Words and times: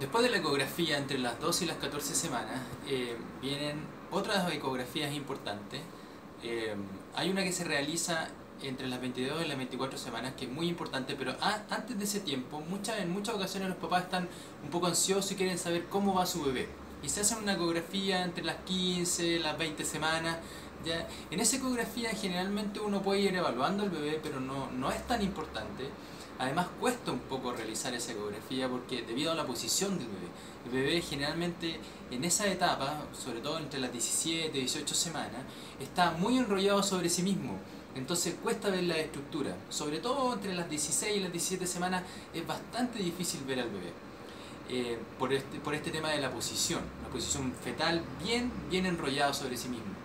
Después 0.00 0.22
de 0.22 0.30
la 0.30 0.36
ecografía 0.36 0.98
entre 0.98 1.18
las 1.18 1.40
12 1.40 1.64
y 1.64 1.68
las 1.68 1.78
14 1.78 2.14
semanas, 2.14 2.60
eh, 2.86 3.16
vienen 3.40 3.80
otras 4.10 4.52
ecografías 4.52 5.14
importantes. 5.14 5.80
Eh, 6.42 6.74
hay 7.14 7.30
una 7.30 7.42
que 7.44 7.52
se 7.52 7.64
realiza 7.64 8.28
entre 8.62 8.88
las 8.88 9.00
22 9.00 9.42
y 9.42 9.48
las 9.48 9.56
24 9.56 9.98
semanas, 9.98 10.34
que 10.36 10.44
es 10.44 10.50
muy 10.50 10.68
importante, 10.68 11.14
pero 11.16 11.34
antes 11.40 11.98
de 11.98 12.04
ese 12.04 12.20
tiempo, 12.20 12.60
muchas, 12.60 12.98
en 12.98 13.10
muchas 13.10 13.36
ocasiones 13.36 13.70
los 13.70 13.78
papás 13.78 14.04
están 14.04 14.28
un 14.62 14.68
poco 14.68 14.86
ansiosos 14.86 15.32
y 15.32 15.34
quieren 15.34 15.56
saber 15.56 15.86
cómo 15.86 16.12
va 16.12 16.26
su 16.26 16.42
bebé. 16.42 16.68
Y 17.02 17.08
se 17.08 17.22
hace 17.22 17.34
una 17.34 17.54
ecografía 17.54 18.22
entre 18.22 18.44
las 18.44 18.56
15, 18.66 19.38
las 19.38 19.56
20 19.56 19.82
semanas. 19.86 20.36
En 21.30 21.40
esa 21.40 21.56
ecografía 21.56 22.10
generalmente 22.10 22.80
uno 22.80 23.00
puede 23.00 23.20
ir 23.20 23.34
evaluando 23.34 23.82
al 23.82 23.90
bebé, 23.90 24.20
pero 24.22 24.40
no, 24.40 24.70
no 24.72 24.90
es 24.90 25.06
tan 25.06 25.22
importante. 25.22 25.88
Además 26.38 26.66
cuesta 26.78 27.12
un 27.12 27.20
poco 27.20 27.52
realizar 27.52 27.94
esa 27.94 28.12
ecografía 28.12 28.68
porque 28.68 29.02
debido 29.02 29.32
a 29.32 29.34
la 29.34 29.46
posición 29.46 29.98
del 29.98 30.08
bebé. 30.08 30.28
El 30.66 30.70
bebé 30.72 31.00
generalmente 31.00 31.80
en 32.10 32.24
esa 32.24 32.46
etapa, 32.46 33.04
sobre 33.18 33.40
todo 33.40 33.58
entre 33.58 33.80
las 33.80 33.92
17 33.92 34.56
y 34.56 34.60
18 34.60 34.94
semanas, 34.94 35.42
está 35.80 36.10
muy 36.12 36.36
enrollado 36.36 36.82
sobre 36.82 37.08
sí 37.08 37.22
mismo. 37.22 37.58
Entonces 37.94 38.34
cuesta 38.42 38.68
ver 38.68 38.84
la 38.84 38.98
estructura. 38.98 39.56
Sobre 39.70 39.98
todo 39.98 40.34
entre 40.34 40.54
las 40.54 40.68
16 40.68 41.16
y 41.16 41.20
las 41.20 41.32
17 41.32 41.66
semanas 41.66 42.02
es 42.34 42.46
bastante 42.46 42.98
difícil 42.98 43.40
ver 43.44 43.60
al 43.60 43.70
bebé. 43.70 43.92
Eh, 44.68 44.98
por, 45.18 45.32
este, 45.32 45.58
por 45.60 45.74
este 45.74 45.90
tema 45.90 46.10
de 46.10 46.20
la 46.20 46.30
posición, 46.30 46.80
la 47.02 47.08
posición 47.08 47.52
fetal 47.52 48.02
bien, 48.22 48.52
bien 48.68 48.84
enrollado 48.84 49.32
sobre 49.32 49.56
sí 49.56 49.68
mismo. 49.68 49.95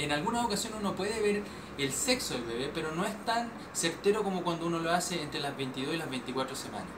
En 0.00 0.12
algunas 0.12 0.46
ocasiones 0.46 0.80
uno 0.80 0.94
puede 0.94 1.20
ver 1.20 1.42
el 1.76 1.92
sexo 1.92 2.32
del 2.32 2.44
bebé, 2.44 2.70
pero 2.72 2.92
no 2.92 3.04
es 3.04 3.24
tan 3.26 3.52
certero 3.74 4.22
como 4.22 4.42
cuando 4.42 4.64
uno 4.66 4.78
lo 4.78 4.90
hace 4.90 5.22
entre 5.22 5.40
las 5.40 5.54
22 5.54 5.94
y 5.94 5.98
las 5.98 6.08
24 6.08 6.56
semanas. 6.56 6.88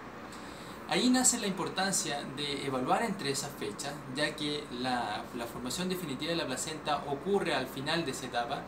Ahí 0.88 1.10
nace 1.10 1.40
la 1.40 1.48
importancia 1.48 2.22
de 2.36 2.64
evaluar 2.64 3.02
entre 3.02 3.32
esas 3.32 3.50
fechas, 3.58 3.92
ya 4.14 4.36
que 4.36 4.62
la, 4.80 5.24
formación 5.52 5.88
definitiva 5.88 6.30
de 6.30 6.36
la 6.36 6.46
placenta 6.46 7.02
ocurre 7.08 7.54
al 7.54 7.66
final 7.66 8.04
de 8.04 8.12
esa 8.12 8.26
etapa, 8.26 8.62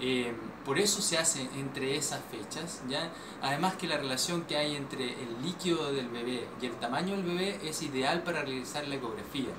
eh, 0.00 0.34
por 0.64 0.80
eso 0.80 1.00
se 1.00 1.18
hace 1.18 1.42
entre 1.54 1.96
esas 1.96 2.22
fechas, 2.28 2.82
¿ya? 2.88 3.12
además 3.40 3.74
que 3.76 3.86
la 3.86 3.98
relación 3.98 4.42
que 4.46 4.56
hay 4.56 4.74
entre 4.74 5.12
el 5.12 5.42
líquido 5.44 5.92
del 5.92 6.08
bebé 6.08 6.48
y 6.60 6.66
el 6.66 6.72
tamaño 6.72 7.14
del 7.14 7.24
bebé 7.24 7.60
es 7.62 7.82
ideal 7.82 8.24
para 8.24 8.42
realizar 8.42 8.88
la 8.88 8.96
ecografía. 8.96 9.52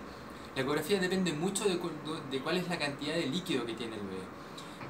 La 0.55 0.61
ecografía 0.61 0.99
depende 0.99 1.33
mucho 1.33 1.65
de, 1.65 1.79
cuál 2.39 2.57
es 2.57 2.67
la 2.67 2.77
cantidad 2.77 3.15
de 3.15 3.25
líquido 3.27 3.65
que 3.65 3.73
tiene 3.73 3.95
el 3.95 4.01
bebé 4.01 4.41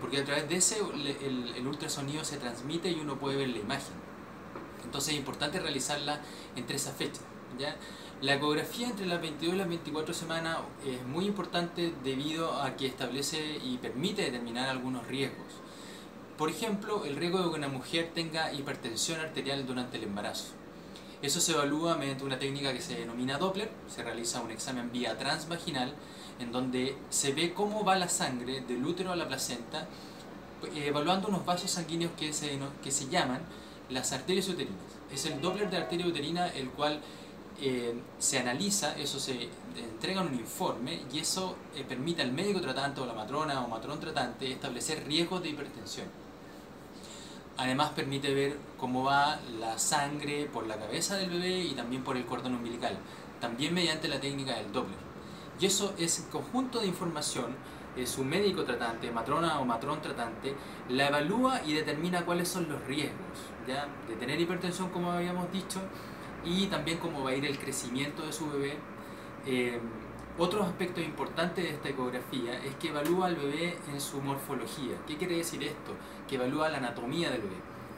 porque 0.02 0.18
a 0.18 0.26
través 0.26 0.50
de 0.50 0.56
ese 0.56 0.80
el, 0.80 1.68
ultrasonido 1.68 2.26
se 2.26 2.38
transmite 2.38 2.90
y 2.90 3.00
uno 3.00 3.18
puede 3.18 3.38
ver 3.38 3.50
la 3.50 3.60
imagen. 3.60 3.94
Entonces 4.84 5.14
es 5.14 5.20
importante 5.20 5.60
realizarla 5.60 6.20
entre 6.56 6.76
esas 6.76 6.96
fechas. 6.96 7.22
¿ya? 7.58 7.78
La 8.22 8.36
ecografía 8.36 8.88
entre 8.88 9.06
las 9.06 9.22
22 9.22 9.56
y 9.56 9.58
las 9.58 9.70
24 9.70 10.14
semanas 10.14 10.58
es 10.86 11.06
muy 11.06 11.26
importante 11.26 11.94
debido 12.04 12.62
a 12.62 12.76
que 12.76 12.88
establece 12.88 13.60
y 13.64 13.78
permite 13.78 14.24
determinar 14.24 14.70
algunos 14.70 15.06
riesgos. 15.08 15.48
Por 16.38 16.50
ejemplo, 16.50 17.06
el 17.06 17.16
riesgo 17.16 17.38
de 17.44 17.52
que 17.52 17.56
una 17.56 17.68
mujer 17.68 18.10
tenga 18.16 18.52
hipertensión 18.52 19.20
arterial 19.20 19.68
durante 19.68 19.98
el 19.98 20.06
embarazo. 20.06 20.61
Eso 21.22 21.40
se 21.40 21.52
evalúa 21.52 21.96
mediante 21.98 22.24
una 22.24 22.40
técnica 22.40 22.74
que 22.74 22.82
se 22.82 22.96
denomina 22.96 23.38
Doppler, 23.38 23.70
se 23.88 24.04
realiza 24.04 24.42
un 24.42 24.50
examen 24.50 24.92
vía 24.92 25.18
transvaginal 25.18 25.94
en 26.40 26.52
donde 26.52 26.96
se 27.10 27.34
ve 27.34 27.54
cómo 27.54 27.84
va 27.84 27.96
la 27.96 28.10
sangre 28.10 28.62
del 28.62 28.84
útero 28.84 29.12
a 29.12 29.16
la 29.16 29.28
placenta, 29.28 29.88
eh, 30.76 30.88
evaluando 30.88 31.28
unos 31.28 31.46
vasos 31.46 31.70
sanguíneos 31.70 32.12
que 32.18 32.34
se, 32.34 32.58
que 32.84 32.90
se 32.90 33.08
llaman 33.08 33.42
las 33.90 34.12
arterias 34.14 34.50
uterinas. 34.50 34.80
Es 35.12 35.26
el 35.26 35.40
Doppler 35.40 35.70
de 35.70 35.78
arteria 35.78 36.08
uterina 36.08 36.48
el 36.48 36.70
cual 36.72 37.00
eh, 37.62 37.94
se 38.18 38.40
analiza, 38.40 38.98
eso 38.98 39.20
se 39.20 39.50
entrega 39.78 40.22
en 40.22 40.30
un 40.30 40.40
informe 40.40 41.02
y 41.14 41.20
eso 41.20 41.56
eh, 41.76 41.84
permite 41.88 42.24
al 42.24 42.32
médico 42.32 42.60
tratante 42.60 43.02
o 43.02 43.06
la 43.06 43.14
matrona 43.14 43.64
o 43.64 43.68
matrón 43.68 44.00
tratante 44.00 44.52
establecer 44.52 45.06
riesgos 45.06 45.44
de 45.44 45.50
hipertensión. 45.50 46.08
Además 47.62 47.92
permite 47.92 48.34
ver 48.34 48.58
cómo 48.76 49.04
va 49.04 49.40
la 49.60 49.78
sangre 49.78 50.50
por 50.52 50.66
la 50.66 50.78
cabeza 50.78 51.16
del 51.18 51.30
bebé 51.30 51.60
y 51.60 51.76
también 51.76 52.04
por 52.04 52.18
el 52.18 52.26
cordón 52.26 52.56
umbilical, 52.56 52.98
también 53.40 53.76
mediante 53.76 54.08
la 54.08 54.20
técnica 54.20 54.56
del 54.56 54.72
Doppler. 54.72 54.98
Y 55.60 55.68
eso 55.68 55.94
es 56.00 56.28
conjunto 56.32 56.80
de 56.80 56.88
información, 56.88 57.56
su 58.06 58.24
médico 58.24 58.64
tratante, 58.64 59.12
matrona 59.12 59.60
o 59.60 59.66
matrón 59.66 60.02
tratante, 60.02 60.56
la 60.90 61.10
evalúa 61.10 61.62
y 61.64 61.74
determina 61.74 62.26
cuáles 62.26 62.48
son 62.48 62.68
los 62.68 62.84
riesgos 62.86 63.38
¿ya? 63.68 63.86
de 64.08 64.16
tener 64.16 64.42
hipertensión, 64.42 64.90
como 64.90 65.12
habíamos 65.12 65.52
dicho, 65.52 65.82
y 66.44 66.66
también 66.66 66.98
cómo 66.98 67.24
va 67.24 67.30
a 67.30 67.36
ir 67.36 67.46
el 67.46 67.60
crecimiento 67.60 68.26
de 68.26 68.34
su 68.34 68.50
bebé. 68.50 68.80
Eh, 69.46 69.80
otro 70.38 70.64
aspecto 70.64 71.02
importante 71.02 71.62
de 71.62 71.70
esta 71.72 71.90
ecografía 71.90 72.58
es 72.64 72.76
que 72.76 72.90
evalúa 72.90 73.28
al 73.28 73.36
bebé 73.36 73.78
en 73.92 74.00
su 74.00 74.22
morfología. 74.22 74.96
¿Qué 75.08 75.18
quiere 75.18 75.38
decir 75.38 75.64
esto? 75.64 75.94
Que 76.28 76.36
evalúa 76.36 76.70
la 76.70 76.78
anatomía 76.78 77.30
del 77.30 77.42
bebé. 77.42 77.58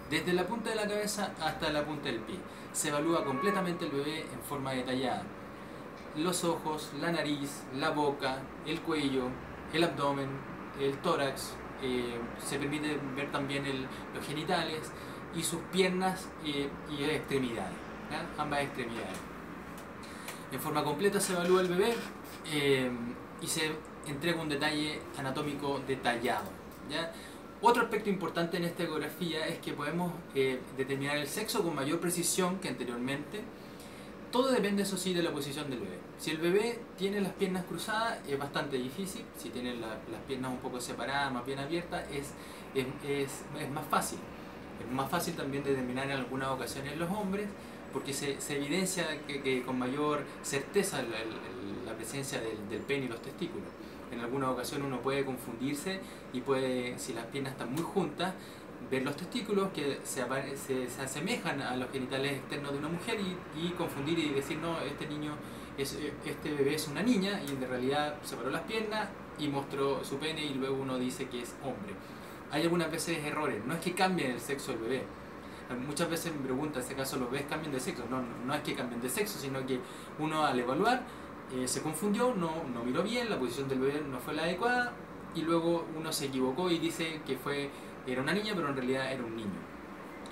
Desde 0.09 0.33
la 0.33 0.45
punta 0.45 0.69
de 0.69 0.75
la 0.75 0.87
cabeza 0.87 1.33
hasta 1.41 1.71
la 1.71 1.85
punta 1.85 2.09
del 2.09 2.19
pie. 2.19 2.37
Se 2.71 2.89
evalúa 2.89 3.23
completamente 3.23 3.85
el 3.85 3.91
bebé 3.91 4.21
en 4.21 4.39
forma 4.47 4.71
detallada 4.71 5.23
los 6.17 6.43
ojos, 6.43 6.91
la 7.01 7.11
nariz, 7.11 7.63
la 7.75 7.89
boca, 7.89 8.39
el 8.65 8.81
cuello, 8.81 9.29
el 9.73 9.83
abdomen, 9.83 10.29
el 10.79 10.97
tórax, 10.97 11.53
eh, 11.81 12.19
se 12.43 12.59
permite 12.59 12.99
ver 13.15 13.31
también 13.31 13.63
los 14.13 14.25
genitales 14.25 14.91
y 15.35 15.43
sus 15.43 15.59
piernas 15.71 16.29
y, 16.45 16.69
extremidades, 17.03 17.73
ambas 18.37 18.61
extremidades. 18.61 19.17
En 20.51 20.59
forma 20.59 20.83
completa 20.83 21.19
se 21.19 21.33
evalúa 21.33 21.61
el 21.61 21.67
bebé 21.67 21.95
eh, 22.51 22.91
y 23.41 23.47
se 23.47 23.71
entrega 24.07 24.41
un 24.41 24.49
detalle 24.49 24.99
anatómico 25.17 25.81
detallado. 25.87 26.49
Otro 27.61 27.83
aspecto 27.83 28.09
importante 28.09 28.57
en 28.57 28.65
esta 28.65 28.83
ecografía 28.83 29.47
es 29.47 29.59
que 29.59 29.71
podemos 29.71 30.11
eh, 30.35 30.59
determinar 30.75 31.17
el 31.17 31.27
sexo 31.27 31.63
con 31.63 31.73
mayor 31.73 31.99
precisión 31.99 32.59
que 32.59 32.67
anteriormente 32.67 33.41
todo 34.33 34.51
depende, 34.51 34.81
eso 34.81 34.97
sí, 34.97 35.13
de 35.13 35.21
la 35.21 35.31
posición 35.31 35.69
del 35.69 35.79
bebé. 35.79 35.99
Si 36.17 36.31
el 36.31 36.39
bebé 36.39 36.79
tiene 36.97 37.21
las 37.21 37.33
piernas 37.33 37.65
cruzadas, 37.65 38.17
es 38.27 38.37
bastante 38.39 38.77
difícil. 38.77 39.23
Si 39.37 39.49
tiene 39.49 39.75
las 39.75 40.21
piernas 40.27 40.51
un 40.51 40.57
poco 40.57 40.81
separadas, 40.81 41.31
más 41.31 41.45
bien 41.45 41.59
abiertas, 41.59 42.03
es, 42.11 42.31
es, 42.73 43.43
más 43.69 43.85
fácil. 43.85 44.17
Es 44.83 44.91
más 44.91 45.07
fácil 45.07 45.35
también 45.35 45.63
determinar 45.63 46.05
en 46.05 46.17
algunas 46.17 46.49
ocasiones 46.49 46.97
los 46.97 47.11
hombres, 47.11 47.47
porque 47.93 48.13
se, 48.13 48.37
evidencia 48.49 49.05
que, 49.27 49.63
con 49.63 49.77
mayor 49.77 50.23
certeza 50.41 51.01
la, 51.03 51.93
presencia 51.95 52.41
del, 52.41 52.67
del 52.69 52.81
pene 52.81 53.05
y 53.05 53.07
los 53.07 53.21
testículos. 53.21 53.69
En 54.11 54.19
alguna 54.19 54.49
ocasión 54.51 54.81
uno 54.81 54.99
puede 54.99 55.23
confundirse 55.23 55.99
y 56.33 56.41
puede, 56.41 56.97
si 56.97 57.13
las 57.13 57.25
piernas 57.27 57.53
están 57.53 57.71
muy 57.71 57.83
juntas, 57.83 58.33
ver 58.89 59.03
los 59.03 59.15
testículos 59.15 59.69
que 59.71 59.99
se, 60.03 60.25
se, 60.89 61.01
asemejan 61.01 61.61
a 61.61 61.75
los 61.75 61.89
genitales 61.91 62.33
externos 62.33 62.73
de 62.73 62.79
una 62.79 62.89
mujer 62.89 63.17
y, 63.55 63.69
confundir 63.71 64.19
y 64.19 64.29
decir, 64.29 64.57
no, 64.57 64.79
este 64.81 65.07
niño, 65.07 65.35
es, 65.77 65.97
este 66.25 66.53
bebé 66.53 66.75
es 66.75 66.87
una 66.87 67.01
niña 67.01 67.41
y 67.47 67.51
en 67.51 67.67
realidad 67.67 68.15
separó 68.23 68.49
las 68.49 68.61
piernas 68.61 69.09
y 69.39 69.47
mostró 69.47 70.03
su 70.03 70.17
pene 70.17 70.45
y 70.45 70.53
luego 70.53 70.75
uno 70.75 70.97
dice 70.97 71.27
que 71.27 71.41
es 71.41 71.55
hombre. 71.63 71.93
Hay 72.51 72.63
algunas 72.63 72.91
veces 72.91 73.23
errores, 73.25 73.63
no 73.65 73.73
es 73.73 73.79
que 73.79 73.93
cambien 73.93 74.31
el 74.31 74.39
sexo 74.39 74.73
del 74.73 74.81
bebé. 74.81 75.03
Muchas 75.87 76.09
veces 76.09 76.33
me 76.33 76.41
preguntan, 76.41 76.75
¿en 76.75 76.81
este 76.81 76.95
caso 76.95 77.17
los 77.17 77.31
bebés 77.31 77.47
cambian 77.47 77.71
de 77.71 77.79
sexo? 77.79 78.03
No, 78.09 78.21
no, 78.45 78.53
es 78.53 78.61
que 78.61 78.75
cambien 78.75 79.01
de 79.01 79.09
sexo, 79.09 79.39
sino 79.39 79.65
que 79.65 79.79
uno 80.19 80.45
al 80.45 80.59
evaluar 80.59 81.01
eh, 81.53 81.67
se 81.67 81.81
confundió, 81.81 82.33
no, 82.35 82.63
no 82.73 82.83
miró 82.83 83.03
bien, 83.03 83.29
la 83.29 83.39
posición 83.39 83.67
del 83.69 83.79
bebé 83.79 84.03
no 84.09 84.19
fue 84.19 84.33
la 84.33 84.43
adecuada 84.43 84.93
y 85.35 85.41
luego 85.41 85.85
uno 85.97 86.11
se 86.11 86.25
equivocó 86.25 86.69
y 86.69 86.77
dice 86.77 87.21
que 87.25 87.37
fue 87.37 87.69
era 88.05 88.21
una 88.21 88.33
niña, 88.33 88.53
pero 88.55 88.69
en 88.69 88.75
realidad 88.75 89.11
era 89.11 89.23
un 89.23 89.35
niño. 89.35 89.73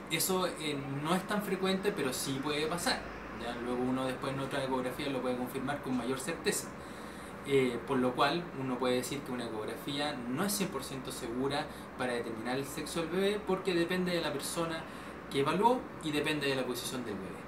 Eso 0.09 0.47
eh, 0.47 0.77
no 1.01 1.15
es 1.15 1.25
tan 1.27 1.41
frecuente, 1.41 1.93
pero 1.95 2.11
sí 2.11 2.39
puede 2.43 2.67
pasar. 2.67 2.99
Luego 3.65 3.81
uno 3.81 4.05
después 4.05 4.33
en 4.33 4.39
otra 4.39 4.63
ecografía 4.63 5.09
lo 5.09 5.21
puede 5.21 5.37
confirmar 5.37 5.81
con 5.81 5.97
mayor 5.97 6.19
certeza. 6.19 6.67
Eh, 7.47 7.79
por 7.87 7.97
lo 7.97 8.13
cual 8.13 8.43
uno 8.59 8.77
puede 8.77 8.97
decir 8.97 9.19
que 9.21 9.31
una 9.31 9.45
ecografía 9.45 10.13
no 10.13 10.45
es 10.45 10.61
100% 10.61 11.09
segura 11.09 11.65
para 11.97 12.13
determinar 12.13 12.57
el 12.57 12.65
sexo 12.65 12.99
del 12.99 13.09
bebé 13.09 13.41
porque 13.47 13.73
depende 13.73 14.11
de 14.11 14.21
la 14.21 14.31
persona 14.31 14.83
que 15.31 15.39
evaluó 15.39 15.79
y 16.03 16.11
depende 16.11 16.47
de 16.47 16.55
la 16.55 16.65
posición 16.65 17.03
del 17.05 17.15
bebé. 17.15 17.41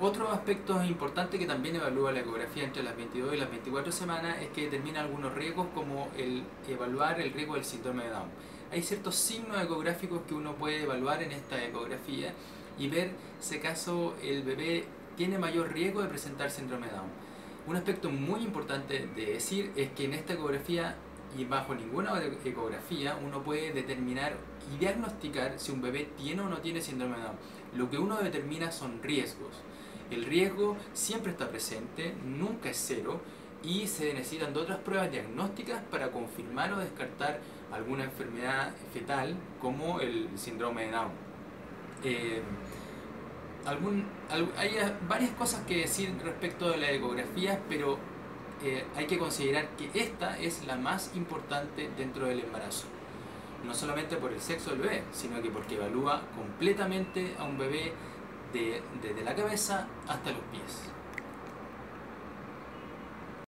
Otro 0.00 0.30
aspecto 0.30 0.80
importante 0.84 1.40
que 1.40 1.46
también 1.46 1.74
evalúa 1.74 2.12
la 2.12 2.20
ecografía 2.20 2.62
entre 2.62 2.84
las 2.84 2.96
22 2.96 3.34
y 3.34 3.36
las 3.36 3.50
24 3.50 3.90
semanas 3.90 4.36
es 4.40 4.48
que 4.50 4.66
determina 4.66 5.00
algunos 5.00 5.34
riesgos 5.34 5.66
como 5.74 6.08
el 6.16 6.44
evaluar 6.68 7.20
el 7.20 7.32
riesgo 7.32 7.54
del 7.54 7.64
síndrome 7.64 8.04
de 8.04 8.10
Down. 8.10 8.28
Hay 8.70 8.82
ciertos 8.82 9.16
signos 9.16 9.60
ecográficos 9.60 10.20
que 10.28 10.34
uno 10.34 10.54
puede 10.54 10.84
evaluar 10.84 11.20
en 11.24 11.32
esta 11.32 11.64
ecografía 11.64 12.32
y 12.78 12.86
ver 12.86 13.10
si 13.40 13.56
acaso 13.56 14.14
el 14.22 14.44
bebé 14.44 14.84
tiene 15.16 15.36
mayor 15.36 15.72
riesgo 15.72 16.00
de 16.00 16.08
presentar 16.08 16.50
síndrome 16.50 16.86
de 16.86 16.92
Down. 16.92 17.08
Un 17.66 17.74
aspecto 17.74 18.08
muy 18.08 18.42
importante 18.42 19.08
de 19.16 19.26
decir 19.26 19.72
es 19.74 19.90
que 19.90 20.04
en 20.04 20.14
esta 20.14 20.34
ecografía 20.34 20.96
y 21.36 21.44
bajo 21.44 21.74
ninguna 21.74 22.20
ecografía 22.44 23.18
uno 23.24 23.42
puede 23.42 23.72
determinar 23.72 24.36
y 24.72 24.78
diagnosticar 24.78 25.58
si 25.58 25.72
un 25.72 25.82
bebé 25.82 26.08
tiene 26.16 26.42
o 26.42 26.48
no 26.48 26.58
tiene 26.58 26.80
síndrome 26.80 27.16
de 27.16 27.22
Down. 27.22 27.36
Lo 27.76 27.90
que 27.90 27.98
uno 27.98 28.16
determina 28.16 28.70
son 28.72 29.02
riesgos. 29.02 29.52
El 30.10 30.24
riesgo 30.24 30.76
siempre 30.94 31.32
está 31.32 31.48
presente, 31.48 32.14
nunca 32.24 32.70
es 32.70 32.82
cero 32.86 33.20
y 33.62 33.86
se 33.86 34.14
necesitan 34.14 34.54
de 34.54 34.60
otras 34.60 34.78
pruebas 34.78 35.10
diagnósticas 35.10 35.82
para 35.90 36.10
confirmar 36.10 36.72
o 36.72 36.78
descartar 36.78 37.40
alguna 37.72 38.04
enfermedad 38.04 38.72
fetal 38.92 39.34
como 39.60 40.00
el 40.00 40.28
síndrome 40.36 40.86
de 40.86 40.90
Down. 40.92 41.10
Eh, 42.04 42.42
algún, 43.66 44.06
hay 44.56 44.70
varias 45.08 45.32
cosas 45.32 45.64
que 45.66 45.78
decir 45.78 46.14
respecto 46.24 46.70
de 46.70 46.78
la 46.78 46.90
ecografía, 46.90 47.60
pero 47.68 47.98
eh, 48.62 48.84
hay 48.96 49.06
que 49.06 49.18
considerar 49.18 49.68
que 49.76 49.90
esta 49.94 50.38
es 50.38 50.66
la 50.66 50.76
más 50.76 51.12
importante 51.14 51.90
dentro 51.96 52.26
del 52.26 52.40
embarazo. 52.40 52.86
No 53.64 53.74
solamente 53.74 54.16
por 54.16 54.32
el 54.32 54.40
sexo 54.40 54.70
del 54.70 54.80
bebé, 54.80 55.02
sino 55.12 55.42
que 55.42 55.50
porque 55.50 55.76
evalúa 55.76 56.22
completamente 56.36 57.34
a 57.38 57.44
un 57.44 57.58
bebé 57.58 57.92
desde 58.52 59.22
la 59.22 59.34
cabeza 59.34 59.86
hasta 60.06 60.30
los 60.30 60.40
pies. 60.52 60.90